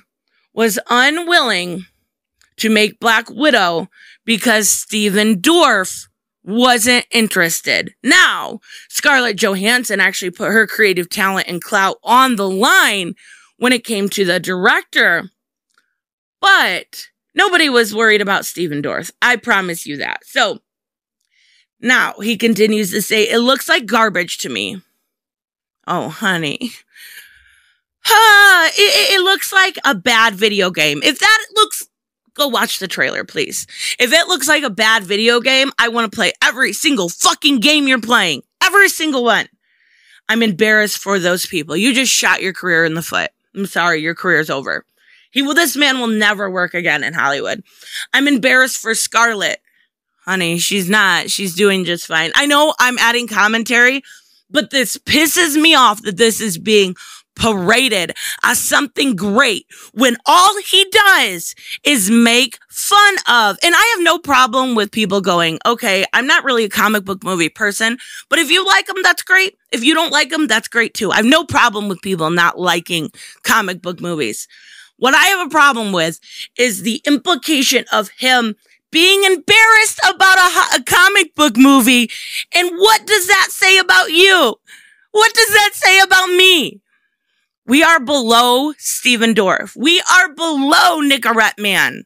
was 0.53 0.80
unwilling 0.89 1.86
to 2.62 2.70
make 2.70 3.00
Black 3.00 3.30
Widow 3.30 3.89
because 4.25 4.70
Stephen 4.70 5.41
Dorff 5.41 6.08
wasn't 6.44 7.06
interested. 7.12 7.94
Now, 8.03 8.60
Scarlett 8.89 9.38
Johansson 9.38 10.00
actually 10.00 10.32
put 10.32 10.51
her 10.51 10.68
creative 10.68 11.10
talent 11.10 11.48
and 11.48 11.62
clout 11.62 11.98
on 12.03 12.36
the 12.36 12.50
line 12.50 13.15
when 13.58 13.74
it 13.74 13.84
came 13.84 14.10
to 14.10 14.25
the 14.25 14.39
director. 14.39 15.30
But 16.39 17.08
nobody 17.36 17.70
was 17.70 17.96
worried 17.96 18.22
about 18.22 18.46
Stephen 18.46 18.82
Dorff. 18.82 19.12
I 19.22 19.36
promise 19.36 19.86
you 19.86 19.98
that. 19.98 20.25
So 20.25 20.60
now 21.80 22.13
he 22.22 22.38
continues 22.38 22.91
to 22.91 23.01
say, 23.01 23.30
It 23.30 23.39
looks 23.39 23.70
like 23.70 23.86
garbage 23.86 24.38
to 24.39 24.50
me. 24.50 24.82
Oh, 25.88 26.10
honey. 26.10 26.72
Ah, 28.03 28.68
it, 28.74 29.13
it 29.13 29.22
looks 29.22 29.53
like 29.53 29.77
a 29.86 29.94
bad 29.94 30.34
video 30.34 30.72
game. 30.72 31.01
If 31.03 31.20
that 31.20 31.46
looks 31.56 31.71
go 32.36 32.48
watch 32.48 32.80
the 32.80 32.88
trailer, 32.88 33.24
please. 33.24 33.68
If 34.00 34.14
it 34.14 34.28
looks 34.28 34.48
like 34.48 34.64
a 34.64 34.70
bad 34.70 35.04
video 35.04 35.40
game, 35.40 35.72
I 35.78 35.90
want 35.90 36.12
to 36.12 36.16
play 36.16 36.34
every 36.44 36.74
single 36.74 37.10
fucking 37.10 37.60
game 37.60 37.88
you're 37.88 38.02
playing. 38.02 38.44
Every 38.64 38.90
single 38.90 39.24
one. 39.24 39.48
I'm 40.30 40.44
embarrassed 40.44 40.98
for 40.98 41.20
those 41.20 41.46
people. 41.46 41.76
You 41.76 41.94
just 41.94 42.12
shot 42.12 42.42
your 42.42 42.54
career 42.54 42.86
in 42.86 42.94
the 42.94 43.02
foot. 43.02 43.32
I'm 43.56 43.66
sorry, 43.66 44.02
your 44.02 44.16
career's 44.16 44.50
over. 44.50 44.86
He 45.32 45.42
will, 45.42 45.54
this 45.54 45.76
man 45.76 46.00
will 46.00 46.08
never 46.08 46.50
work 46.50 46.74
again 46.74 47.04
in 47.04 47.14
Hollywood. 47.14 47.64
I'm 48.14 48.28
embarrassed 48.28 48.78
for 48.78 48.94
Scarlett. 48.94 49.60
Honey, 50.26 50.60
she's 50.60 50.90
not. 50.90 51.30
She's 51.30 51.56
doing 51.56 51.84
just 51.84 52.06
fine. 52.06 52.32
I 52.36 52.46
know 52.46 52.74
I'm 52.80 52.98
adding 53.00 53.28
commentary, 53.28 54.04
but 54.50 54.70
this 54.70 54.98
pisses 54.98 55.60
me 55.60 55.74
off 55.74 56.02
that 56.04 56.18
this 56.18 56.40
is 56.40 56.58
being 56.58 56.96
paraded 57.36 58.14
as 58.44 58.60
something 58.60 59.16
great 59.16 59.66
when 59.94 60.18
all 60.26 60.60
he 60.62 60.86
does 60.92 61.56
is 61.84 62.10
make 62.10 62.60
fun 62.70 63.16
of. 63.28 63.58
And 63.64 63.74
I 63.76 63.94
have 63.96 64.04
no 64.04 64.20
problem 64.20 64.76
with 64.76 64.92
people 64.92 65.22
going, 65.22 65.60
okay, 65.66 66.06
I'm 66.14 66.28
not 66.28 66.44
really 66.44 66.66
a 66.66 66.70
comic 66.70 67.06
book 67.06 67.24
movie 67.24 67.50
person, 67.50 67.98
but 68.30 68.40
if 68.40 68.52
you 68.52 68.66
like 68.66 68.88
them, 68.88 69.02
that's 69.04 69.24
great. 69.24 69.58
If 69.72 69.84
you 69.84 69.94
don't 69.94 70.12
like 70.12 70.30
them, 70.30 70.48
that's 70.48 70.68
great 70.68 70.94
too. 70.94 71.12
I 71.12 71.18
have 71.18 71.26
no 71.26 71.46
problem 71.46 71.88
with 71.88 72.02
people 72.02 72.30
not 72.30 72.60
liking 72.60 73.12
comic 73.44 73.82
book 73.82 74.02
movies. 74.02 74.48
What 74.98 75.16
I 75.16 75.26
have 75.26 75.48
a 75.48 75.50
problem 75.50 75.92
with 75.94 76.20
is 76.58 76.84
the 76.84 77.02
implication 77.08 77.86
of 77.92 78.10
him 78.20 78.56
being 78.92 79.24
embarrassed 79.24 80.00
about 80.08 80.38
a, 80.38 80.76
a 80.76 80.84
comic 80.84 81.34
book 81.34 81.58
movie. 81.58 82.10
And 82.54 82.70
what 82.78 83.08
does 83.08 83.28
that 83.28 83.48
say 83.50 83.78
about 83.78 84.12
you? 84.12 84.56
What 85.12 85.34
does 85.34 85.50
that 85.50 85.72
say 85.74 86.00
about 86.02 86.28
me? 86.28 86.81
We 87.72 87.84
are 87.84 88.01
below 88.01 88.74
Stephen 88.80 89.34
Dorff. 89.34 89.78
We 89.78 90.01
are 90.01 90.34
below 90.34 91.00
Nicorette 91.01 91.58
Man. 91.58 92.04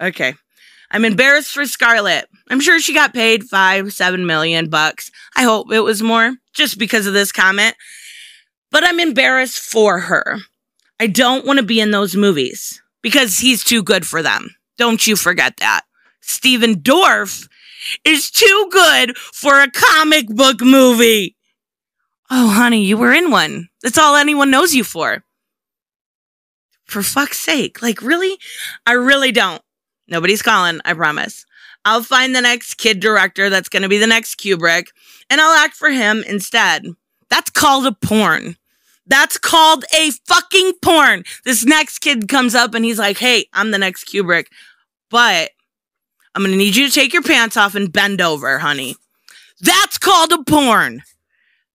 Okay. 0.00 0.34
I'm 0.90 1.04
embarrassed 1.04 1.52
for 1.52 1.66
Scarlett. 1.66 2.28
I'm 2.50 2.58
sure 2.58 2.80
she 2.80 2.92
got 2.92 3.14
paid 3.14 3.44
five, 3.44 3.92
seven 3.92 4.26
million 4.26 4.68
bucks. 4.68 5.12
I 5.36 5.44
hope 5.44 5.72
it 5.72 5.82
was 5.82 6.02
more 6.02 6.34
just 6.52 6.80
because 6.80 7.06
of 7.06 7.14
this 7.14 7.30
comment. 7.30 7.76
But 8.72 8.82
I'm 8.84 8.98
embarrassed 8.98 9.60
for 9.60 10.00
her. 10.00 10.38
I 10.98 11.06
don't 11.06 11.46
want 11.46 11.60
to 11.60 11.64
be 11.64 11.78
in 11.78 11.92
those 11.92 12.16
movies 12.16 12.82
because 13.02 13.38
he's 13.38 13.62
too 13.62 13.84
good 13.84 14.04
for 14.04 14.20
them. 14.20 14.50
Don't 14.78 15.06
you 15.06 15.14
forget 15.14 15.58
that. 15.58 15.82
Stephen 16.22 16.74
Dorff 16.74 17.48
is 18.04 18.32
too 18.32 18.68
good 18.72 19.16
for 19.16 19.60
a 19.60 19.70
comic 19.70 20.26
book 20.26 20.60
movie. 20.60 21.36
Oh, 22.32 22.48
honey, 22.48 22.82
you 22.84 22.96
were 22.96 23.12
in 23.12 23.30
one. 23.30 23.68
That's 23.82 23.98
all 23.98 24.16
anyone 24.16 24.50
knows 24.50 24.74
you 24.74 24.84
for. 24.84 25.24
For 26.84 27.02
fuck's 27.02 27.40
sake. 27.40 27.82
Like, 27.82 28.02
really? 28.02 28.38
I 28.86 28.92
really 28.92 29.32
don't. 29.32 29.62
Nobody's 30.08 30.42
calling, 30.42 30.80
I 30.84 30.94
promise. 30.94 31.46
I'll 31.84 32.02
find 32.02 32.34
the 32.34 32.40
next 32.40 32.74
kid 32.74 33.00
director 33.00 33.50
that's 33.50 33.68
going 33.68 33.82
to 33.82 33.88
be 33.88 33.98
the 33.98 34.06
next 34.06 34.38
Kubrick, 34.38 34.88
and 35.28 35.40
I'll 35.40 35.58
act 35.58 35.74
for 35.74 35.90
him 35.90 36.22
instead. 36.28 36.86
That's 37.28 37.50
called 37.50 37.86
a 37.86 37.92
porn. 37.92 38.56
That's 39.06 39.36
called 39.36 39.84
a 39.92 40.10
fucking 40.26 40.74
porn. 40.82 41.24
This 41.44 41.64
next 41.64 41.98
kid 41.98 42.28
comes 42.28 42.54
up 42.54 42.74
and 42.74 42.84
he's 42.84 42.98
like, 42.98 43.18
hey, 43.18 43.46
I'm 43.52 43.72
the 43.72 43.78
next 43.78 44.04
Kubrick, 44.04 44.46
but 45.10 45.50
I'm 46.34 46.42
going 46.42 46.52
to 46.52 46.58
need 46.58 46.76
you 46.76 46.86
to 46.86 46.92
take 46.92 47.12
your 47.12 47.22
pants 47.22 47.56
off 47.56 47.74
and 47.74 47.92
bend 47.92 48.20
over, 48.20 48.58
honey. 48.58 48.96
That's 49.60 49.98
called 49.98 50.32
a 50.32 50.44
porn. 50.44 51.02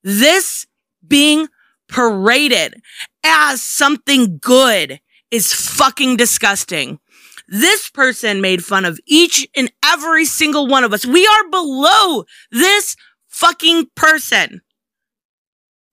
This 0.04 0.68
being 1.06 1.48
paraded 1.90 2.82
as 3.24 3.62
something 3.62 4.38
good 4.40 5.00
is 5.32 5.54
fucking 5.54 6.18
disgusting. 6.18 7.00
This 7.48 7.90
person 7.90 8.42
made 8.42 8.64
fun 8.64 8.86
of 8.86 9.00
each 9.08 9.48
and 9.56 9.72
every 9.86 10.26
single 10.26 10.68
one 10.68 10.84
of 10.84 10.94
us. 10.94 11.06
We 11.06 11.26
are 11.26 11.50
below 11.50 12.26
this 12.52 12.96
fucking 13.28 13.88
person 13.96 14.62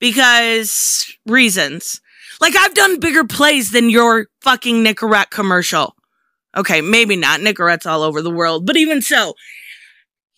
because 0.01 1.07
reasons. 1.27 2.01
Like 2.41 2.57
I've 2.57 2.75
done 2.75 3.01
bigger 3.01 3.25
plays 3.25 3.71
than 3.71 3.89
your 3.89 4.27
fucking 4.43 4.85
Nicorette 4.85 5.31
commercial. 5.31 5.95
Okay, 6.57 6.81
maybe 6.81 7.17
not. 7.17 7.41
Nicorette's 7.41 7.87
all 7.87 8.03
over 8.03 8.23
the 8.23 8.31
world, 8.31 8.67
but 8.67 8.77
even 8.77 9.03
so, 9.03 9.35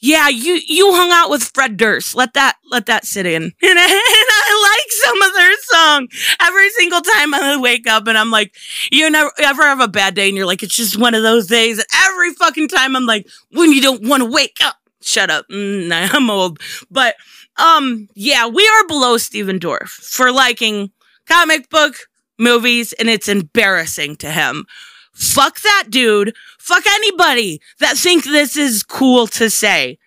yeah, 0.00 0.28
you 0.28 0.60
you 0.66 0.92
hung 0.94 1.10
out 1.10 1.30
with 1.30 1.42
Fred 1.54 1.76
Durst. 1.76 2.14
Let 2.14 2.34
that 2.34 2.56
let 2.70 2.86
that 2.86 3.04
sit 3.04 3.26
in. 3.26 3.52
And, 3.62 3.78
and 3.78 3.80
I 3.80 4.76
like 4.78 4.92
some 4.92 5.22
of 5.22 5.34
their 5.34 5.52
song. 5.62 6.08
Every 6.40 6.70
single 6.70 7.00
time 7.00 7.34
I 7.34 7.56
wake 7.60 7.88
up 7.88 8.06
and 8.06 8.16
I'm 8.16 8.30
like, 8.30 8.54
you 8.90 9.10
never 9.10 9.32
ever 9.38 9.62
have 9.62 9.80
a 9.80 9.88
bad 9.88 10.14
day 10.14 10.28
and 10.28 10.36
you're 10.36 10.46
like, 10.46 10.62
it's 10.62 10.76
just 10.76 10.98
one 10.98 11.14
of 11.14 11.22
those 11.22 11.46
days. 11.46 11.84
Every 12.06 12.32
fucking 12.34 12.68
time 12.68 12.94
I'm 12.94 13.06
like, 13.06 13.26
when 13.52 13.72
you 13.72 13.80
don't 13.80 14.06
want 14.06 14.22
to 14.22 14.30
wake 14.30 14.58
up. 14.62 14.76
Shut 15.02 15.30
up. 15.30 15.46
Mm, 15.50 15.90
I'm 16.14 16.30
old. 16.30 16.58
But 16.90 17.16
um, 17.56 18.08
yeah, 18.14 18.46
we 18.46 18.66
are 18.66 18.86
below 18.86 19.16
Stephen 19.16 19.58
Dorff 19.58 19.88
for 19.88 20.30
liking 20.30 20.90
comic 21.26 21.70
book 21.70 21.94
movies, 22.38 22.92
and 22.94 23.08
it's 23.08 23.28
embarrassing 23.28 24.16
to 24.16 24.30
him. 24.30 24.66
Fuck 25.16 25.60
that 25.62 25.86
dude. 25.88 26.34
Fuck 26.58 26.86
anybody 26.86 27.60
that 27.80 27.96
think 27.96 28.24
this 28.24 28.56
is 28.56 28.82
cool 28.82 29.26
to 29.28 29.48
say. 29.48 29.98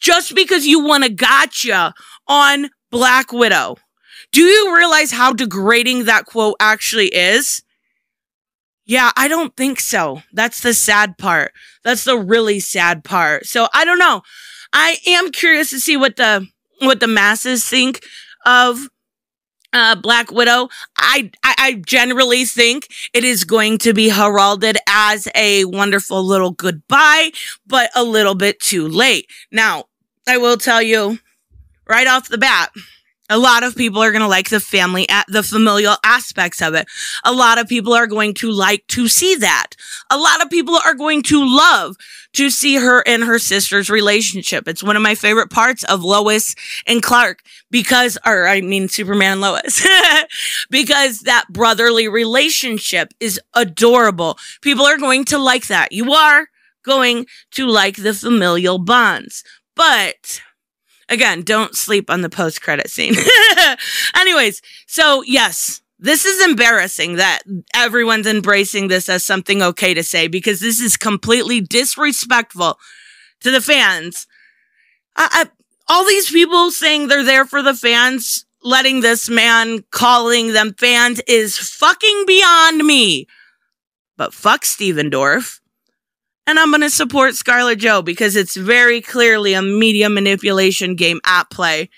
Just 0.00 0.34
because 0.34 0.66
you 0.66 0.82
want 0.82 1.04
a 1.04 1.10
gotcha 1.10 1.92
on 2.26 2.70
Black 2.90 3.30
Widow. 3.30 3.76
Do 4.32 4.42
you 4.42 4.74
realize 4.74 5.12
how 5.12 5.32
degrading 5.32 6.04
that 6.04 6.24
quote 6.24 6.56
actually 6.60 7.14
is? 7.14 7.62
Yeah, 8.86 9.12
I 9.16 9.28
don't 9.28 9.56
think 9.56 9.80
so. 9.80 10.22
That's 10.32 10.60
the 10.60 10.74
sad 10.74 11.18
part. 11.18 11.52
That's 11.84 12.04
the 12.04 12.18
really 12.18 12.58
sad 12.60 13.04
part. 13.04 13.46
So 13.46 13.68
I 13.74 13.84
don't 13.84 13.98
know. 13.98 14.22
I 14.72 14.96
am 15.06 15.30
curious 15.30 15.70
to 15.70 15.80
see 15.80 15.96
what 15.96 16.16
the 16.16 16.46
what 16.80 17.00
the 17.00 17.06
masses 17.06 17.68
think 17.68 18.02
of 18.44 18.88
uh, 19.74 19.96
Black 19.96 20.30
Widow. 20.30 20.68
I, 20.96 21.30
I, 21.42 21.54
I 21.58 21.72
generally 21.84 22.44
think 22.44 22.88
it 23.12 23.24
is 23.24 23.44
going 23.44 23.78
to 23.78 23.92
be 23.92 24.08
heralded 24.08 24.78
as 24.88 25.28
a 25.34 25.64
wonderful 25.66 26.22
little 26.24 26.52
goodbye, 26.52 27.32
but 27.66 27.90
a 27.94 28.02
little 28.04 28.34
bit 28.34 28.60
too 28.60 28.88
late. 28.88 29.28
Now, 29.50 29.84
I 30.26 30.38
will 30.38 30.56
tell 30.56 30.80
you 30.80 31.18
right 31.86 32.06
off 32.06 32.28
the 32.28 32.38
bat. 32.38 32.70
A 33.34 33.38
lot 33.38 33.64
of 33.64 33.74
people 33.74 34.00
are 34.00 34.12
going 34.12 34.22
to 34.22 34.28
like 34.28 34.48
the 34.48 34.60
family, 34.60 35.08
the 35.26 35.42
familial 35.42 35.96
aspects 36.04 36.62
of 36.62 36.74
it. 36.74 36.86
A 37.24 37.32
lot 37.32 37.58
of 37.58 37.66
people 37.66 37.92
are 37.92 38.06
going 38.06 38.32
to 38.34 38.52
like 38.52 38.86
to 38.86 39.08
see 39.08 39.34
that. 39.34 39.70
A 40.08 40.16
lot 40.16 40.40
of 40.40 40.50
people 40.50 40.78
are 40.84 40.94
going 40.94 41.20
to 41.24 41.44
love 41.44 41.96
to 42.34 42.48
see 42.48 42.76
her 42.76 43.02
and 43.08 43.24
her 43.24 43.40
sister's 43.40 43.90
relationship. 43.90 44.68
It's 44.68 44.84
one 44.84 44.94
of 44.94 45.02
my 45.02 45.16
favorite 45.16 45.50
parts 45.50 45.82
of 45.82 46.04
Lois 46.04 46.54
and 46.86 47.02
Clark 47.02 47.42
because, 47.72 48.16
or 48.24 48.46
I 48.46 48.60
mean, 48.60 48.86
Superman 48.86 49.32
and 49.32 49.40
Lois, 49.40 49.84
because 50.70 51.18
that 51.22 51.46
brotherly 51.50 52.06
relationship 52.06 53.12
is 53.18 53.40
adorable. 53.52 54.38
People 54.60 54.86
are 54.86 54.96
going 54.96 55.24
to 55.24 55.38
like 55.38 55.66
that. 55.66 55.90
You 55.90 56.12
are 56.12 56.46
going 56.84 57.26
to 57.50 57.66
like 57.66 57.96
the 57.96 58.14
familial 58.14 58.78
bonds, 58.78 59.42
but 59.74 60.40
again, 61.08 61.42
don't 61.42 61.74
sleep 61.74 62.10
on 62.10 62.20
the 62.22 62.28
post 62.28 62.62
credit 62.62 62.90
scene. 62.90 63.14
Anyways, 64.16 64.62
so 64.86 65.22
yes, 65.26 65.82
this 65.98 66.24
is 66.24 66.44
embarrassing 66.44 67.16
that 67.16 67.40
everyone's 67.74 68.26
embracing 68.26 68.88
this 68.88 69.08
as 69.08 69.24
something 69.24 69.62
okay 69.62 69.94
to 69.94 70.02
say 70.02 70.28
because 70.28 70.60
this 70.60 70.80
is 70.80 70.96
completely 70.96 71.60
disrespectful 71.60 72.78
to 73.40 73.50
the 73.50 73.60
fans. 73.60 74.26
I, 75.16 75.28
I, 75.30 75.50
all 75.88 76.04
these 76.06 76.30
people 76.30 76.70
saying 76.70 77.08
they're 77.08 77.22
there 77.22 77.44
for 77.44 77.62
the 77.62 77.74
fans, 77.74 78.44
letting 78.62 79.00
this 79.00 79.28
man 79.28 79.84
calling 79.90 80.52
them 80.52 80.74
fans 80.78 81.20
is 81.26 81.58
fucking 81.58 82.24
beyond 82.26 82.84
me. 82.84 83.26
But 84.16 84.34
fuck 84.34 84.64
Stephen 84.64 85.10
Dorff. 85.10 85.60
And 86.46 86.58
I'm 86.58 86.70
going 86.70 86.82
to 86.82 86.90
support 86.90 87.34
Scarlett 87.34 87.78
Joe 87.78 88.02
because 88.02 88.36
it's 88.36 88.56
very 88.56 89.00
clearly 89.00 89.54
a 89.54 89.62
media 89.62 90.10
manipulation 90.10 90.94
game 90.94 91.20
at 91.24 91.50
play. 91.50 91.88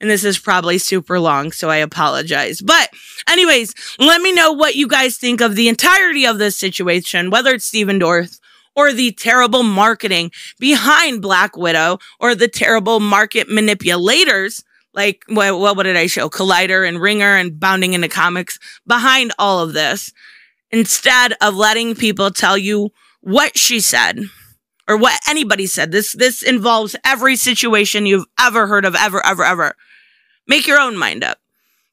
And 0.00 0.10
this 0.10 0.24
is 0.24 0.38
probably 0.38 0.76
super 0.76 1.18
long, 1.18 1.52
so 1.52 1.70
I 1.70 1.76
apologize. 1.76 2.60
But, 2.60 2.90
anyways, 3.28 3.74
let 3.98 4.20
me 4.20 4.32
know 4.32 4.52
what 4.52 4.74
you 4.74 4.86
guys 4.86 5.16
think 5.16 5.40
of 5.40 5.56
the 5.56 5.68
entirety 5.68 6.26
of 6.26 6.38
this 6.38 6.56
situation, 6.56 7.30
whether 7.30 7.54
it's 7.54 7.64
Stephen 7.64 7.98
Dorff 7.98 8.38
or 8.76 8.92
the 8.92 9.12
terrible 9.12 9.62
marketing 9.62 10.32
behind 10.58 11.22
Black 11.22 11.56
Widow 11.56 11.98
or 12.20 12.34
the 12.34 12.48
terrible 12.48 13.00
market 13.00 13.48
manipulators 13.48 14.64
like 14.94 15.24
what, 15.28 15.58
what 15.58 15.82
did 15.82 15.96
I 15.96 16.06
show? 16.06 16.30
Collider 16.30 16.86
and 16.86 17.00
Ringer 17.00 17.36
and 17.36 17.58
Bounding 17.58 17.94
into 17.94 18.08
Comics 18.08 18.58
behind 18.86 19.32
all 19.38 19.60
of 19.60 19.72
this 19.72 20.12
instead 20.70 21.34
of 21.40 21.54
letting 21.54 21.94
people 21.94 22.30
tell 22.30 22.56
you 22.56 22.90
what 23.24 23.56
she 23.56 23.80
said 23.80 24.20
or 24.86 24.96
what 24.96 25.18
anybody 25.28 25.66
said. 25.66 25.90
This 25.90 26.12
this 26.12 26.42
involves 26.42 26.94
every 27.04 27.36
situation 27.36 28.06
you've 28.06 28.26
ever 28.38 28.66
heard 28.66 28.84
of 28.84 28.94
ever 28.94 29.24
ever 29.24 29.42
ever. 29.42 29.74
Make 30.46 30.66
your 30.66 30.78
own 30.78 30.96
mind 30.96 31.24
up. 31.24 31.38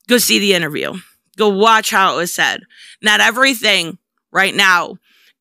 Go 0.07 0.17
see 0.17 0.39
the 0.39 0.53
interview. 0.53 0.93
Go 1.37 1.49
watch 1.49 1.89
how 1.89 2.13
it 2.13 2.17
was 2.17 2.33
said. 2.33 2.63
Not 3.01 3.21
everything 3.21 3.97
right 4.31 4.53
now 4.53 4.97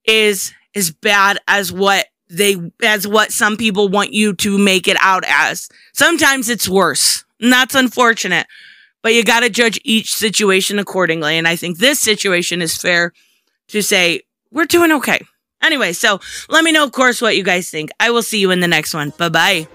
is 0.07 0.53
as 0.77 0.93
bad 0.93 1.39
as 1.49 1.73
what 1.73 2.07
they 2.29 2.57
as 2.83 3.09
what 3.09 3.33
some 3.33 3.57
people 3.57 3.89
want 3.89 4.13
you 4.13 4.33
to 4.35 4.57
make 4.57 4.87
it 4.87 4.97
out 5.01 5.25
as. 5.27 5.69
Sometimes 5.93 6.49
it's 6.49 6.69
worse. 6.69 7.25
And 7.41 7.53
that's 7.53 7.75
unfortunate. 7.75 8.47
But 9.03 9.15
you 9.15 9.25
got 9.25 9.41
to 9.41 9.51
judge 9.51 9.81
each 9.83 10.15
situation 10.15 10.79
accordingly. 10.79 11.39
And 11.39 11.49
I 11.49 11.57
think 11.57 11.79
this 11.79 11.99
situation 11.99 12.63
is 12.63 12.77
fair 12.77 13.13
to 13.69 13.83
say 13.83 14.23
we're 14.53 14.67
doing 14.67 14.93
okay. 14.93 15.21
Anyway, 15.63 15.93
so 15.93 16.21
let 16.49 16.65
me 16.65 16.73
know, 16.73 16.85
of 16.85 16.93
course, 16.93 17.21
what 17.21 17.37
you 17.37 17.43
guys 17.45 17.71
think. 17.71 17.91
I 18.01 18.11
will 18.11 18.23
see 18.23 18.39
you 18.39 18.51
in 18.51 18.61
the 18.61 18.69
next 18.69 18.95
one. 18.95 19.11
Bye 19.19 19.29
bye. 19.29 19.69